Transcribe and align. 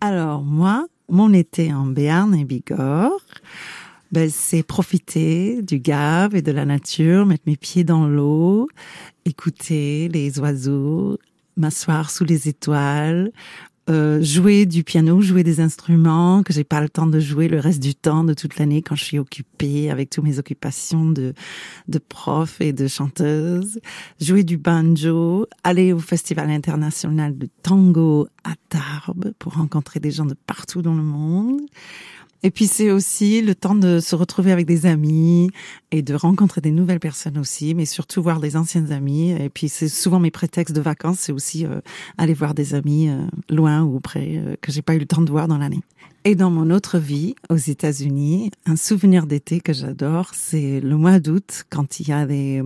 Alors 0.00 0.42
moi, 0.42 0.86
mon 1.08 1.32
été 1.32 1.72
en 1.72 1.86
Béarn 1.86 2.34
et 2.34 2.44
Bigorre, 2.44 3.24
ben, 4.12 4.28
c'est 4.30 4.62
profiter 4.62 5.62
du 5.62 5.78
Gave 5.78 6.34
et 6.34 6.42
de 6.42 6.52
la 6.52 6.64
nature, 6.64 7.26
mettre 7.26 7.44
mes 7.46 7.56
pieds 7.56 7.84
dans 7.84 8.06
l'eau, 8.06 8.68
écouter 9.24 10.08
les 10.08 10.38
oiseaux, 10.40 11.18
m'asseoir 11.56 12.10
sous 12.10 12.24
les 12.24 12.48
étoiles, 12.48 13.30
euh, 13.88 14.22
jouer 14.22 14.66
du 14.66 14.84
piano, 14.84 15.20
jouer 15.20 15.42
des 15.42 15.60
instruments 15.60 16.42
que 16.42 16.52
j'ai 16.52 16.64
pas 16.64 16.80
le 16.80 16.88
temps 16.88 17.06
de 17.06 17.18
jouer 17.18 17.48
le 17.48 17.58
reste 17.58 17.80
du 17.80 17.94
temps 17.94 18.24
de 18.24 18.34
toute 18.34 18.58
l'année 18.58 18.82
quand 18.82 18.94
je 18.94 19.04
suis 19.04 19.18
occupée 19.18 19.90
avec 19.90 20.10
toutes 20.10 20.24
mes 20.24 20.38
occupations 20.38 21.06
de 21.10 21.32
de 21.88 21.98
prof 21.98 22.60
et 22.60 22.72
de 22.72 22.86
chanteuse, 22.86 23.80
jouer 24.20 24.44
du 24.44 24.58
banjo, 24.58 25.46
aller 25.64 25.92
au 25.92 25.98
festival 25.98 26.50
international 26.50 27.36
de 27.36 27.48
tango 27.62 28.28
à 28.44 28.52
Tarbes 28.68 29.32
pour 29.38 29.54
rencontrer 29.54 29.98
des 29.98 30.10
gens 30.10 30.26
de 30.26 30.36
partout 30.46 30.82
dans 30.82 30.94
le 30.94 31.02
monde 31.02 31.60
et 32.42 32.50
puis 32.50 32.66
c'est 32.66 32.90
aussi 32.90 33.42
le 33.42 33.54
temps 33.54 33.74
de 33.74 34.00
se 34.00 34.14
retrouver 34.14 34.50
avec 34.50 34.64
des 34.66 34.86
amis 34.86 35.50
et 35.90 36.00
de 36.00 36.14
rencontrer 36.14 36.62
des 36.62 36.70
nouvelles 36.70 37.00
personnes 37.00 37.36
aussi, 37.36 37.74
mais 37.74 37.84
surtout 37.84 38.22
voir 38.22 38.40
des 38.40 38.56
anciennes 38.56 38.92
amies. 38.92 39.32
Et 39.32 39.50
puis 39.50 39.68
c'est 39.68 39.88
souvent 39.88 40.20
mes 40.20 40.30
prétextes 40.30 40.74
de 40.74 40.80
vacances, 40.80 41.18
c'est 41.20 41.32
aussi 41.32 41.66
euh, 41.66 41.80
aller 42.16 42.32
voir 42.32 42.54
des 42.54 42.74
amis 42.74 43.08
euh, 43.08 43.26
loin 43.50 43.82
ou 43.82 44.00
près 44.00 44.36
euh, 44.38 44.56
que 44.60 44.72
j'ai 44.72 44.80
pas 44.80 44.94
eu 44.94 44.98
le 44.98 45.06
temps 45.06 45.20
de 45.20 45.30
voir 45.30 45.48
dans 45.48 45.58
l'année. 45.58 45.80
Et 46.24 46.34
dans 46.34 46.50
mon 46.50 46.70
autre 46.70 46.98
vie, 46.98 47.34
aux 47.48 47.56
États-Unis, 47.56 48.50
un 48.66 48.76
souvenir 48.76 49.26
d'été 49.26 49.60
que 49.60 49.72
j'adore, 49.72 50.30
c'est 50.34 50.80
le 50.80 50.96
mois 50.96 51.18
d'août 51.18 51.64
quand 51.70 51.98
il 51.98 52.08
y 52.08 52.12
a 52.12 52.26
des, 52.26 52.62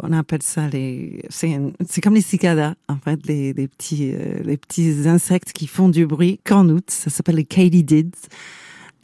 on 0.00 0.12
appelle 0.12 0.42
ça 0.42 0.68
les, 0.68 1.24
c'est, 1.28 1.60
c'est 1.88 2.00
comme 2.00 2.14
les 2.14 2.20
cicadas 2.20 2.74
en 2.88 2.96
fait, 2.96 3.26
les, 3.26 3.52
les 3.52 3.66
petits, 3.66 4.12
les 4.44 4.56
petits 4.56 5.08
insectes 5.08 5.52
qui 5.52 5.66
font 5.66 5.88
du 5.88 6.06
bruit 6.06 6.38
qu'en 6.44 6.68
août. 6.68 6.84
Ça 6.88 7.10
s'appelle 7.10 7.36
les 7.36 7.44
katydids 7.44 8.12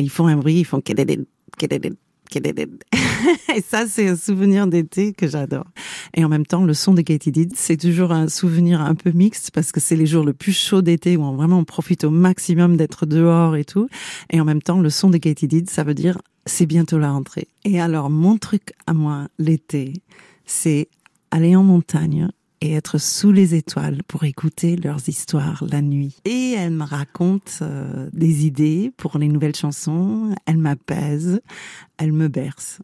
ils 0.03 0.11
font 0.11 0.27
un 0.27 0.37
bruit, 0.37 0.61
ils 0.61 0.65
font 0.65 0.83
et 3.55 3.61
ça, 3.61 3.87
c'est 3.87 4.09
un 4.09 4.17
souvenir 4.17 4.67
d'été 4.67 5.13
que 5.13 5.29
j'adore. 5.29 5.67
Et 6.15 6.25
en 6.25 6.29
même 6.29 6.47
temps, 6.47 6.65
le 6.65 6.75
son 6.75 6.95
de 6.95 7.03
Katy 7.03 7.49
c'est 7.55 7.77
toujours 7.77 8.13
un 8.13 8.29
souvenir 8.29 8.81
un 8.81 8.95
peu 8.95 9.11
mixte 9.11 9.51
parce 9.51 9.73
que 9.73 9.81
c'est 9.81 9.97
les 9.97 10.07
jours 10.07 10.25
le 10.25 10.33
plus 10.33 10.57
chauds 10.57 10.83
d'été 10.83 11.17
où 11.17 11.23
on 11.23 11.35
vraiment 11.35 11.59
on 11.59 11.65
profite 11.65 12.05
au 12.05 12.11
maximum 12.11 12.77
d'être 12.77 13.07
dehors 13.07 13.57
et 13.57 13.65
tout. 13.65 13.89
Et 14.31 14.41
en 14.41 14.45
même 14.45 14.63
temps, 14.63 14.81
le 14.81 14.91
son 14.91 15.11
de 15.11 15.19
Katy 15.19 15.65
ça 15.69 15.85
veut 15.85 15.95
dire 15.95 16.19
c'est 16.47 16.67
bientôt 16.67 16.99
la 16.99 17.13
rentrée. 17.13 17.49
Et 17.65 17.81
alors, 17.81 18.11
mon 18.11 18.39
truc 18.39 18.73
à 18.87 18.95
moi, 18.95 19.29
l'été, 19.39 19.93
c'est 20.45 20.89
aller 21.31 21.55
en 21.55 21.63
montagne 21.63 22.29
et 22.63 22.75
être 22.75 22.99
sous 22.99 23.33
les 23.33 23.57
étoiles 23.57 24.03
pour 24.07 24.23
écouter 24.23 24.77
leurs 24.77 25.09
histoires 25.09 25.65
la 25.69 25.83
nuit. 25.83 26.17
Et 26.25 26.53
elle 26.57 26.71
me 26.71 26.85
raconte 26.85 27.59
euh, 27.61 28.09
des 28.13 28.47
idées 28.47 28.93
pour 28.97 29.19
les 29.19 29.27
nouvelles 29.27 29.57
chansons, 29.57 30.33
elle 30.47 30.59
m'apaise, 30.59 31.41
elle 31.99 32.13
me 32.13 32.29
berce. 32.29 32.81